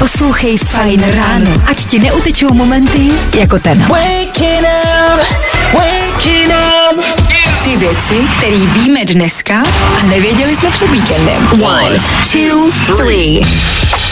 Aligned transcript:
Poslouchej 0.00 0.56
Fajn 0.56 1.04
ráno, 1.12 1.52
ať 1.68 1.84
ti 1.84 1.98
neutečou 1.98 2.48
momenty 2.56 3.12
jako 3.36 3.58
tenhle. 3.58 4.00
Tři 7.60 7.76
věci, 7.76 8.14
které 8.38 8.56
víme 8.56 9.04
dneska 9.04 9.62
a 10.00 10.06
nevěděli 10.06 10.56
jsme 10.56 10.70
před 10.70 10.90
víkendem. 10.90 11.48
One, 11.62 12.04
two, 12.32 12.70
three. 12.96 13.40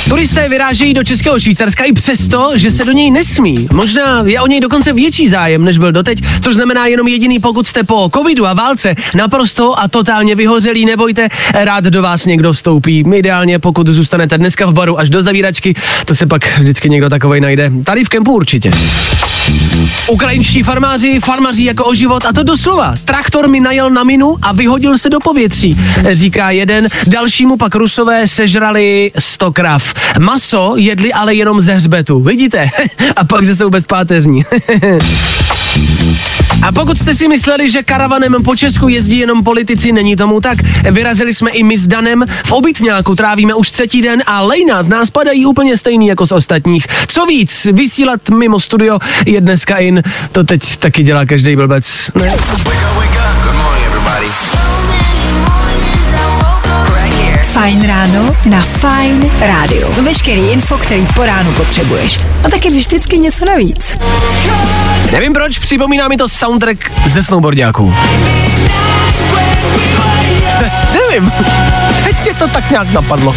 Turisté 0.09 0.49
vyrážejí 0.49 0.95
do 0.95 1.05
Českého 1.05 1.41
Švýcarska 1.41 1.85
i 1.85 1.93
přesto, 1.93 2.51
že 2.55 2.71
se 2.71 2.85
do 2.85 2.93
něj 2.93 3.11
nesmí. 3.11 3.69
Možná 3.73 4.23
je 4.27 4.41
o 4.41 4.47
něj 4.47 4.61
dokonce 4.61 4.93
větší 4.93 5.29
zájem, 5.29 5.65
než 5.65 5.79
byl 5.79 5.93
doteď, 5.93 6.23
což 6.43 6.55
znamená 6.55 6.87
jenom 6.87 7.09
jediný, 7.09 7.39
pokud 7.39 7.67
jste 7.67 7.85
po 7.85 8.11
covidu 8.15 8.47
a 8.47 8.55
válce 8.55 8.95
naprosto 9.15 9.81
a 9.81 9.89
totálně 9.89 10.35
vyhozelí, 10.35 10.85
nebojte, 10.85 11.29
rád 11.55 11.85
do 11.85 12.03
vás 12.03 12.27
někdo 12.27 12.53
vstoupí. 12.53 13.05
Ideálně, 13.15 13.59
pokud 13.59 13.87
zůstanete 13.87 14.39
dneska 14.39 14.67
v 14.67 14.73
baru 14.73 14.99
až 14.99 15.11
do 15.11 15.23
zavíračky, 15.23 15.75
to 16.05 16.15
se 16.15 16.27
pak 16.27 16.59
vždycky 16.59 16.91
někdo 16.91 17.09
takovej 17.11 17.41
najde. 17.41 17.73
Tady 17.85 18.05
v 18.05 18.09
kempu 18.09 18.33
určitě. 18.33 18.71
Ukrajinští 20.09 20.63
farmáři 20.63 21.21
farmaří 21.21 21.65
jako 21.65 21.85
o 21.85 21.95
život 21.95 22.27
a 22.27 22.33
to 22.33 22.43
doslova. 22.43 22.95
Traktor 23.05 23.49
mi 23.49 23.61
najel 23.61 23.91
na 23.91 24.05
minu 24.05 24.37
a 24.43 24.53
vyhodil 24.53 24.99
se 24.99 25.11
do 25.11 25.21
povětří, 25.21 25.81
říká 26.13 26.51
jeden. 26.51 26.89
Dalšímu 27.07 27.57
pak 27.57 27.75
rusové 27.75 28.29
sežrali 28.29 29.13
100 29.19 29.53
krav. 29.53 29.95
Maso 30.19 30.75
jedli 30.77 31.13
ale 31.13 31.35
jenom 31.35 31.61
ze 31.61 31.75
hřbetu, 31.75 32.21
vidíte? 32.21 32.71
a 33.17 33.25
pak, 33.25 33.47
že 33.47 33.55
jsou 33.55 33.71
bezpáteřní. 33.71 34.43
A 36.63 36.73
pokud 36.73 36.99
jste 36.99 37.15
si 37.15 37.29
mysleli, 37.29 37.71
že 37.71 37.83
karavanem 37.83 38.35
po 38.45 38.57
Česku 38.57 38.89
jezdí 38.89 39.19
jenom 39.19 39.45
politici, 39.45 39.93
není 39.93 40.17
tomu 40.17 40.41
tak. 40.41 40.59
Vyrazili 40.91 41.35
jsme 41.35 41.51
i 41.51 41.63
my 41.63 41.79
s 41.79 41.87
Danem. 41.87 42.25
V 42.45 42.53
obytňáku 42.53 43.15
trávíme 43.15 43.55
už 43.55 43.71
třetí 43.71 44.03
den 44.03 44.23
a 44.27 44.41
lejna 44.41 44.83
z 44.83 44.89
nás 44.89 45.11
padají 45.11 45.47
úplně 45.47 45.77
stejný 45.77 46.07
jako 46.07 46.27
z 46.27 46.33
ostatních. 46.33 46.87
Co 47.07 47.27
víc, 47.27 47.67
vysílat 47.73 48.29
mimo 48.29 48.61
studio 48.61 48.99
je 49.27 49.41
dneska 49.41 49.77
in. 49.77 50.03
To 50.33 50.45
teď 50.45 50.77
taky 50.77 51.03
dělá 51.03 51.25
každý 51.25 51.57
blbec. 51.57 52.11
Ne? 52.15 52.29
Fajn 57.53 57.87
ráno 57.87 58.37
na 58.45 58.61
Fajn 58.61 59.31
rádiu. 59.41 59.93
Veškerý 60.03 60.41
info, 60.41 60.79
který 60.79 61.07
po 61.15 61.27
ránu 61.27 61.53
potřebuješ. 61.53 62.21
A 62.45 62.49
taky 62.49 62.71
vždycky 62.71 63.19
něco 63.19 63.45
navíc. 63.45 63.97
Nevím 65.13 65.33
proč, 65.33 65.59
připomíná 65.59 66.09
mi 66.09 66.17
to 66.17 66.29
soundtrack 66.29 66.93
ze 67.07 67.23
snowboardiáků. 67.23 67.95
Nevím. 70.93 71.33
Teď 72.05 72.23
mě 72.23 72.35
to 72.35 72.49
tak 72.49 72.71
nějak 72.71 72.93
napadlo. 72.93 73.37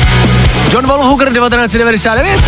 John 0.73 0.87
Volhooker 0.87 1.27
1999? 1.27 2.41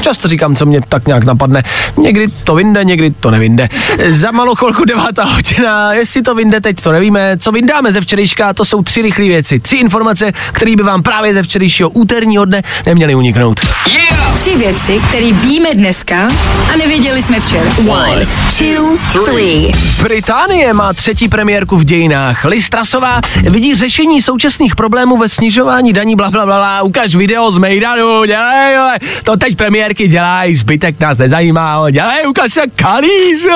Často 0.00 0.28
říkám, 0.28 0.56
co 0.56 0.66
mě 0.66 0.80
tak 0.88 1.06
nějak 1.06 1.24
napadne. 1.24 1.62
Někdy 1.96 2.28
to 2.28 2.54
vynde, 2.54 2.84
někdy 2.84 3.10
to 3.10 3.30
nevinde. 3.30 3.68
Za 4.08 4.30
malou 4.30 4.54
chvilku 4.54 4.84
devátá 4.84 5.24
hodina, 5.24 5.92
jestli 5.92 6.22
to 6.22 6.34
vynde, 6.34 6.60
teď 6.60 6.80
to 6.80 6.92
nevíme. 6.92 7.38
Co 7.38 7.52
vyndáme 7.52 7.92
ze 7.92 8.00
včerejška, 8.00 8.52
to 8.52 8.64
jsou 8.64 8.82
tři 8.82 9.02
rychlé 9.02 9.24
věci. 9.24 9.60
Tři 9.60 9.76
informace, 9.76 10.32
které 10.52 10.76
by 10.76 10.82
vám 10.82 11.02
právě 11.02 11.34
ze 11.34 11.42
včerejšího 11.42 11.90
úterního 11.90 12.44
dne 12.44 12.62
neměly 12.86 13.14
uniknout. 13.14 13.60
Yeah! 13.86 14.19
Tři 14.40 14.56
věci, 14.56 15.00
které 15.08 15.32
víme 15.32 15.74
dneska 15.74 16.28
a 16.72 16.76
nevěděli 16.76 17.22
jsme 17.22 17.40
včera. 17.40 17.70
One, 17.88 18.28
two, 18.58 19.24
three. 19.24 19.72
Británie 20.02 20.72
má 20.72 20.92
třetí 20.92 21.28
premiérku 21.28 21.76
v 21.76 21.84
dějinách. 21.84 22.44
Liz 22.44 22.68
Trasová 22.68 23.20
vidí 23.42 23.74
řešení 23.74 24.22
současných 24.22 24.76
problémů 24.76 25.16
ve 25.16 25.28
snižování 25.28 25.92
daní, 25.92 26.16
bla, 26.16 26.30
bla, 26.30 26.46
bla, 26.46 26.56
bla. 26.56 26.82
Ukaž 26.82 27.14
video 27.14 27.50
z 27.50 27.58
Mejdanu, 27.58 28.24
dělej, 28.24 28.72
dělej. 28.72 28.98
To 29.24 29.36
teď 29.36 29.56
premiérky 29.56 30.08
dělají, 30.08 30.56
zbytek 30.56 31.00
nás 31.00 31.18
nezajímá, 31.18 31.90
dělej, 31.90 32.26
ukaž 32.28 32.52
se 32.52 32.62
kalíř. 32.76 33.46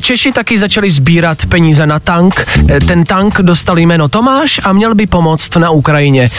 Češi 0.00 0.32
taky 0.32 0.58
začali 0.58 0.90
sbírat 0.90 1.46
peníze 1.46 1.86
na 1.86 1.98
tank. 1.98 2.48
Ten 2.86 3.04
tank 3.04 3.38
dostal 3.42 3.78
jméno 3.78 4.08
Tomáš 4.08 4.60
a 4.64 4.72
měl 4.72 4.94
by 4.94 5.06
pomoct 5.06 5.56
na 5.56 5.70
Ukrajině. 5.70 6.30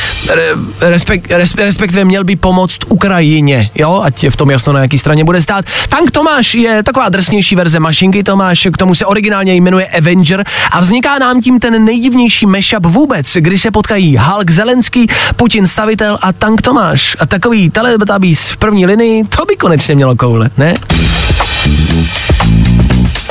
Respekt, 0.80 1.32
respektive 1.58 2.06
měl 2.06 2.24
by 2.24 2.36
pomoct 2.36 2.80
Ukrajině, 2.90 3.70
jo, 3.76 4.02
ať 4.04 4.24
je 4.24 4.32
v 4.32 4.36
tom 4.36 4.52
jasno, 4.52 4.74
na 4.74 4.80
jaký 4.80 4.98
straně 4.98 5.24
bude 5.24 5.42
stát. 5.42 5.66
Tank 5.90 6.12
Tomáš 6.12 6.56
je 6.56 6.84
taková 6.84 7.10
drsnější 7.10 7.56
verze 7.56 7.80
mašinky 7.80 8.24
Tomáš, 8.24 8.68
k 8.74 8.78
tomu 8.78 8.96
se 8.96 9.06
originálně 9.06 9.54
jmenuje 9.54 9.88
Avenger 9.88 10.46
a 10.72 10.80
vzniká 10.80 11.20
nám 11.20 11.42
tím 11.42 11.60
ten 11.60 11.86
nejdivnější 11.86 12.46
mashup 12.46 12.86
vůbec, 12.86 13.34
kdy 13.40 13.58
se 13.58 13.72
potkají 13.72 14.18
Hulk 14.18 14.52
Zelenský, 14.52 15.08
Putin 15.36 15.68
stavitel 15.68 16.18
a 16.22 16.34
tank 16.34 16.62
Tomáš. 16.62 17.16
A 17.20 17.26
takový 17.26 17.70
telebetabís 17.70 18.52
v 18.52 18.58
první 18.58 18.86
linii, 18.86 19.24
to 19.24 19.46
by 19.46 19.56
konečně 19.56 19.96
mělo 19.96 20.16
koule, 20.16 20.50
ne? 20.58 20.74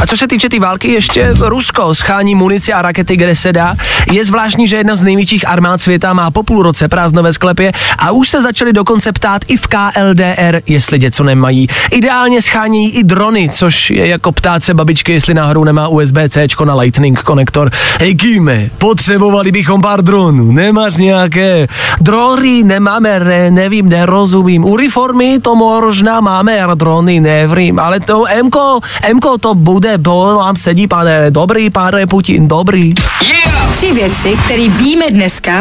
A 0.01 0.07
co 0.07 0.17
se 0.17 0.29
týče 0.29 0.49
té 0.49 0.51
tý 0.51 0.59
války, 0.59 0.93
ještě 0.93 1.35
Rusko 1.41 1.95
schání 1.95 2.35
munici 2.35 2.73
a 2.73 2.83
rakety, 2.83 3.17
kde 3.17 3.37
se 3.37 3.53
dá. 3.53 3.75
Je 4.13 4.25
zvláštní, 4.25 4.69
že 4.69 4.77
jedna 4.77 4.95
z 4.95 5.03
největších 5.03 5.49
armád 5.49 5.83
světa 5.83 6.13
má 6.13 6.31
po 6.31 6.43
půl 6.43 6.63
roce 6.63 6.89
prázdno 6.89 7.23
ve 7.23 7.33
sklepě 7.33 7.73
a 7.99 8.11
už 8.11 8.29
se 8.29 8.43
začali 8.43 8.73
dokonce 8.73 9.13
ptát 9.13 9.43
i 9.49 9.57
v 9.57 9.67
KLDR, 9.67 10.61
jestli 10.67 10.99
něco 10.99 11.25
nemají. 11.25 11.69
Ideálně 11.91 12.43
schání 12.43 12.95
i 12.97 13.05
drony, 13.05 13.49
což 13.53 13.91
je 13.91 14.09
jako 14.09 14.33
ptát 14.33 14.65
se 14.65 14.75
babičky, 14.75 15.13
jestli 15.13 15.35
náhodou 15.35 15.65
nemá 15.65 15.89
USB-C 15.89 16.65
na 16.65 16.75
Lightning 16.75 17.23
konektor. 17.23 17.71
Hej 18.01 18.15
Kíme, 18.15 18.71
potřebovali 18.79 19.53
bychom 19.53 19.81
pár 19.81 20.05
dronů, 20.05 20.53
nemáš 20.53 20.97
nějaké? 20.97 21.67
Drory 22.01 22.63
nemáme, 22.65 23.21
ne, 23.21 23.51
nevím, 23.51 23.89
nerozumím. 23.89 24.65
U 24.65 24.77
reformy 24.77 25.39
to 25.43 25.57
možná 25.57 26.21
máme, 26.21 26.67
drony 26.75 27.21
nevím, 27.21 27.79
ale 27.79 28.01
to 28.01 28.25
MKO, 28.43 28.81
MKO 29.15 29.39
to 29.39 29.55
bude, 29.55 29.90
bo 29.99 30.37
vám 30.39 30.57
sedí, 30.57 30.87
pane, 30.87 31.31
dobrý, 31.31 31.71
pane 31.71 32.07
Putin, 32.07 32.49
dobrý. 32.49 32.95
Yeah! 33.23 33.77
Tři 33.77 33.93
věci, 33.93 34.37
které 34.45 34.69
víme 34.69 35.11
dneska 35.11 35.53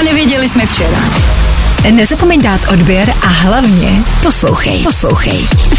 a 0.00 0.02
nevěděli 0.02 0.48
jsme 0.48 0.66
včera. 0.66 0.98
Nezapomeň 1.90 2.42
dát 2.42 2.60
odběr 2.72 3.14
a 3.22 3.26
hlavně 3.26 4.02
poslouchej. 4.22 4.78
Poslouchej. 4.78 5.38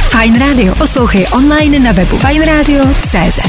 Fine 0.10 0.40
Radio. 0.40 0.76
Poslouchej 0.76 1.28
online 1.32 1.80
na 1.80 1.92
webu 1.92 2.18
fineradio.cz 2.18 3.40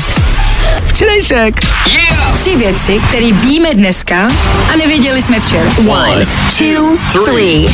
Včerejšek. 0.86 1.60
Yeah! 1.86 2.38
Tři 2.40 2.56
věci, 2.56 3.00
které 3.08 3.32
víme 3.32 3.74
dneska 3.74 4.28
a 4.72 4.76
nevěděli 4.76 5.22
jsme 5.22 5.40
včera. 5.40 5.70
One, 5.88 6.26
two, 6.58 7.24
three. 7.24 7.66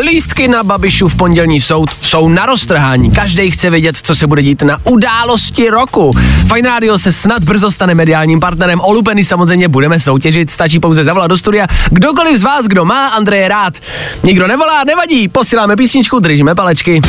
Lístky 0.00 0.48
na 0.48 0.62
Babišu 0.62 1.08
v 1.08 1.16
pondělní 1.16 1.60
soud 1.60 1.90
jsou 2.02 2.28
na 2.28 2.46
roztrhání. 2.46 3.10
Každý 3.10 3.50
chce 3.50 3.70
vědět, 3.70 3.96
co 4.02 4.14
se 4.14 4.26
bude 4.26 4.42
dít 4.42 4.62
na 4.62 4.78
události 4.84 5.70
roku. 5.70 6.12
Fine 6.54 6.68
Radio 6.68 6.98
se 6.98 7.12
snad 7.12 7.44
brzo 7.44 7.70
stane 7.70 7.94
mediálním 7.94 8.40
partnerem. 8.40 8.80
O 8.80 9.02
samozřejmě 9.22 9.68
budeme 9.68 10.00
soutěžit, 10.00 10.50
stačí 10.50 10.80
pouze 10.80 11.04
zavolat 11.04 11.28
do 11.28 11.38
studia. 11.38 11.66
Kdokoliv 11.90 12.38
z 12.38 12.42
vás, 12.42 12.66
kdo 12.66 12.84
má 12.84 13.08
Andreje 13.08 13.48
rád. 13.48 13.74
Nikdo 14.22 14.46
nevolá, 14.46 14.84
nevadí, 14.84 15.28
posíláme 15.28 15.76
písničku, 15.76 16.18
držíme 16.18 16.54
palečky. 16.54 17.00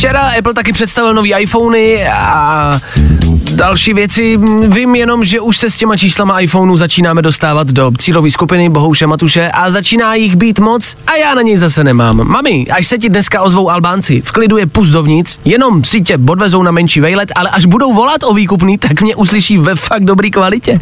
Včera 0.00 0.30
Apple 0.38 0.54
taky 0.54 0.72
představil 0.72 1.14
nový 1.14 1.34
iPhony 1.34 2.08
a 2.08 2.80
další 3.54 3.94
věci. 3.94 4.38
Vím 4.68 4.94
jenom, 4.94 5.24
že 5.24 5.40
už 5.40 5.56
se 5.56 5.70
s 5.70 5.76
těma 5.76 5.96
číslama 5.96 6.40
iPhoneu 6.40 6.76
začínáme 6.76 7.22
dostávat 7.22 7.66
do 7.66 7.92
cílové 7.98 8.30
skupiny 8.30 8.68
Bohouše 8.68 9.06
Matuše 9.06 9.50
a 9.50 9.70
začíná 9.70 10.14
jich 10.14 10.36
být 10.36 10.58
moc 10.58 10.96
a 11.06 11.14
já 11.16 11.34
na 11.34 11.42
něj 11.42 11.56
zase 11.56 11.84
nemám. 11.84 12.28
Mami, 12.28 12.66
až 12.70 12.86
se 12.86 12.98
ti 12.98 13.08
dneska 13.08 13.42
ozvou 13.42 13.70
Albánci, 13.70 14.20
v 14.20 14.30
klidu 14.30 14.56
je 14.56 14.66
pust 14.66 14.92
dovnitř, 14.92 15.38
jenom 15.44 15.84
si 15.84 16.00
tě 16.00 16.18
odvezou 16.28 16.62
na 16.62 16.70
menší 16.70 17.00
vejlet, 17.00 17.32
ale 17.34 17.50
až 17.50 17.64
budou 17.64 17.94
volat 17.94 18.22
o 18.22 18.34
výkupný, 18.34 18.78
tak 18.78 19.00
mě 19.00 19.16
uslyší 19.16 19.58
ve 19.58 19.74
fakt 19.74 20.04
dobrý 20.04 20.30
kvalitě. 20.30 20.78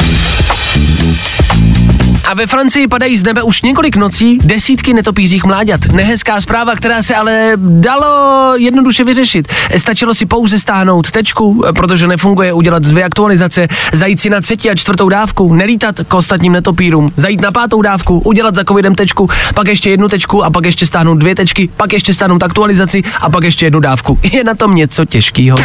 A 2.28 2.34
ve 2.34 2.46
Francii 2.46 2.88
padají 2.88 3.16
z 3.16 3.22
nebe 3.22 3.42
už 3.42 3.62
několik 3.62 3.96
nocí 3.96 4.38
desítky 4.38 4.94
netopířích 4.94 5.44
mláďat. 5.44 5.80
Nehezká 5.84 6.40
zpráva, 6.40 6.76
která 6.76 7.02
se 7.02 7.14
ale 7.14 7.52
dalo 7.56 8.52
jednoduše 8.56 9.04
vyřešit. 9.04 9.48
Stačilo 9.76 10.14
si 10.14 10.26
pouze 10.26 10.58
stáhnout 10.58 11.10
tečku, 11.10 11.64
protože 11.76 12.06
nefunguje, 12.06 12.52
udělat 12.52 12.82
dvě 12.82 13.04
aktualizace, 13.04 13.68
zajít 13.92 14.20
si 14.20 14.30
na 14.30 14.40
třetí 14.40 14.70
a 14.70 14.74
čtvrtou 14.74 15.08
dávku, 15.08 15.54
nelítat 15.54 15.96
k 16.08 16.14
ostatním 16.14 16.52
netopírům, 16.52 17.12
zajít 17.16 17.40
na 17.40 17.50
pátou 17.50 17.82
dávku, 17.82 18.18
udělat 18.18 18.54
za 18.54 18.64
covidem 18.64 18.94
tečku, 18.94 19.28
pak 19.54 19.68
ještě 19.68 19.90
jednu 19.90 20.08
tečku 20.08 20.44
a 20.44 20.50
pak 20.50 20.64
ještě 20.64 20.86
stáhnout 20.86 21.14
dvě 21.14 21.34
tečky, 21.34 21.70
pak 21.76 21.92
ještě 21.92 22.14
stáhnout 22.14 22.42
aktualizaci 22.42 23.02
a 23.20 23.30
pak 23.30 23.44
ještě 23.44 23.66
jednu 23.66 23.80
dávku. 23.80 24.18
Je 24.22 24.44
na 24.44 24.54
tom 24.54 24.74
něco 24.74 25.04
těžkého. 25.04 25.56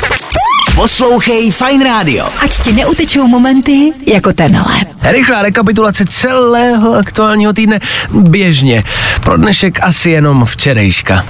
Poslouchej 0.72 1.52
Fine 1.52 1.84
Radio. 1.84 2.26
Ať 2.40 2.60
ti 2.60 2.72
neutečou 2.74 3.28
momenty 3.28 3.92
jako 4.08 4.34
tenhle. 4.34 4.76
Rychlá 5.02 5.42
rekapitulace 5.42 6.06
celého 6.06 6.94
aktuálního 6.94 7.54
týdne 7.54 7.80
běžně. 8.10 8.84
Pro 9.24 9.38
dnešek 9.38 9.80
asi 9.84 10.10
jenom 10.10 10.46
včerejška. 10.46 11.26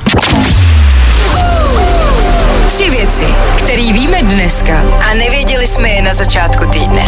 Který 3.74 3.94
víme 3.94 4.24
dneska 4.24 4.84
a 5.12 5.14
nevěděli 5.14 5.68
jsme 5.68 5.90
je 5.90 6.02
na 6.02 6.14
začátku 6.14 6.66
týdne. 6.66 7.06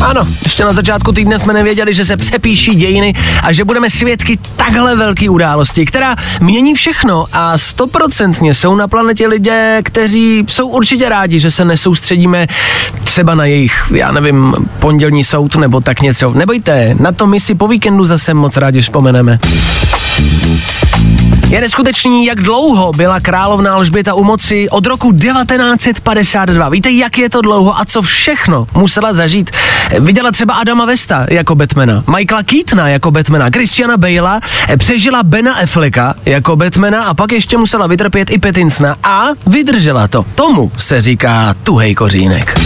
Ano, 0.00 0.26
ještě 0.42 0.64
na 0.64 0.72
začátku 0.72 1.12
týdne 1.12 1.38
jsme 1.38 1.52
nevěděli, 1.52 1.94
že 1.94 2.04
se 2.04 2.16
přepíší 2.16 2.74
dějiny 2.74 3.14
a 3.42 3.52
že 3.52 3.64
budeme 3.64 3.90
svědky 3.90 4.38
takhle 4.56 4.96
velké 4.96 5.30
události, 5.30 5.86
která 5.86 6.16
mění 6.40 6.74
všechno 6.74 7.26
a 7.32 7.58
stoprocentně 7.58 8.54
jsou 8.54 8.76
na 8.76 8.88
planetě 8.88 9.26
lidé, 9.26 9.80
kteří 9.82 10.44
jsou 10.48 10.68
určitě 10.68 11.08
rádi, 11.08 11.40
že 11.40 11.50
se 11.50 11.64
nesoustředíme 11.64 12.46
třeba 13.04 13.34
na 13.34 13.44
jejich, 13.44 13.86
já 13.94 14.12
nevím, 14.12 14.54
pondělní 14.78 15.24
soud 15.24 15.56
nebo 15.56 15.80
tak 15.80 16.00
něco. 16.00 16.30
Nebojte, 16.30 16.94
na 17.00 17.12
to 17.12 17.26
my 17.26 17.40
si 17.40 17.54
po 17.54 17.68
víkendu 17.68 18.04
zase 18.04 18.34
moc 18.34 18.56
rádi 18.56 18.80
vzpomeneme. 18.80 19.38
Je 21.50 21.60
neskutečný, 21.60 22.26
jak 22.26 22.40
dlouho 22.40 22.92
byla 22.92 23.20
královna 23.20 23.74
Alžběta 23.74 24.14
u 24.14 24.24
moci 24.24 24.68
od 24.70 24.86
roku 24.86 25.12
1952. 25.12 26.68
Víte, 26.68 26.90
jak 26.90 27.18
je 27.18 27.30
to 27.30 27.40
dlouho 27.40 27.80
a 27.80 27.84
co 27.84 28.02
všechno 28.02 28.66
musela 28.74 29.12
zažít? 29.12 29.50
Viděla 30.00 30.32
třeba 30.32 30.54
Adama 30.54 30.84
Vesta 30.84 31.26
jako 31.30 31.54
Batmana, 31.54 32.04
Michaela 32.16 32.42
Keatona 32.42 32.88
jako 32.88 33.10
Batmana, 33.10 33.50
Christiana 33.50 33.96
Bale'a, 33.96 34.40
přežila 34.78 35.22
Bena 35.22 35.54
Afflecka 35.54 36.14
jako 36.24 36.56
Batmana 36.56 37.04
a 37.04 37.14
pak 37.14 37.32
ještě 37.32 37.56
musela 37.56 37.86
vytrpět 37.86 38.30
i 38.30 38.38
Petinsna 38.38 38.96
a 39.02 39.26
vydržela 39.46 40.08
to. 40.08 40.24
Tomu 40.34 40.72
se 40.78 41.00
říká 41.00 41.54
tuhej 41.62 41.94
kořínek. 41.94 42.60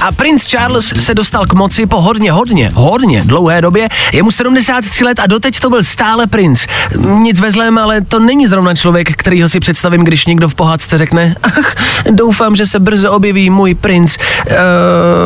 A 0.00 0.12
princ 0.12 0.44
Charles 0.44 0.92
se 0.98 1.14
dostal 1.14 1.46
k 1.46 1.52
moci 1.52 1.86
po 1.86 2.00
hodně, 2.00 2.32
hodně, 2.32 2.70
hodně 2.74 3.22
dlouhé 3.24 3.60
době. 3.60 3.88
Je 4.12 4.22
mu 4.22 4.30
73 4.30 5.04
let 5.04 5.20
a 5.20 5.26
doteď 5.26 5.60
to 5.60 5.70
byl 5.70 5.82
stále 5.82 6.26
princ. 6.26 6.66
Nic 6.96 7.40
ve 7.40 7.52
zlém, 7.52 7.78
ale 7.78 8.00
to 8.00 8.18
není 8.18 8.46
zrovna 8.46 8.74
člověk, 8.74 9.16
kterýho 9.16 9.48
si 9.48 9.60
představím, 9.60 10.04
když 10.04 10.26
někdo 10.26 10.48
v 10.48 10.54
pohádce 10.54 10.98
řekne 10.98 11.34
ach, 11.42 11.74
doufám, 12.10 12.56
že 12.56 12.66
se 12.66 12.78
brzo 12.78 13.12
objeví 13.12 13.50
můj 13.50 13.74
princ. 13.74 14.16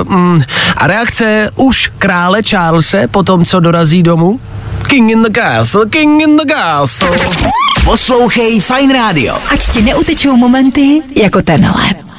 Uh, 0.04 0.16
mm. 0.16 0.42
A 0.76 0.86
reakce 0.86 1.50
už 1.56 1.90
krále 1.98 2.42
Charlese 2.42 3.08
po 3.08 3.22
tom, 3.22 3.44
co 3.44 3.60
dorazí 3.60 4.02
domů? 4.02 4.40
King 4.88 5.10
in 5.10 5.22
the 5.22 5.40
castle, 5.40 5.86
king 5.86 6.22
in 6.22 6.36
the 6.36 6.54
castle. 6.54 7.18
Poslouchej 7.84 8.60
Fine 8.60 8.94
Radio. 8.94 9.38
Ať 9.48 9.68
ti 9.68 9.82
neutečou 9.82 10.36
momenty 10.36 11.02
jako 11.16 11.42
tenhle. 11.42 12.13